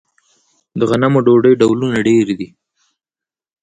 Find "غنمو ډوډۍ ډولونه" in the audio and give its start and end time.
0.89-1.97